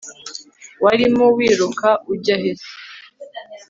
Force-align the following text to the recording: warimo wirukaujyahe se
warimo 0.83 1.25
wirukaujyahe 1.37 2.51
se 2.59 2.69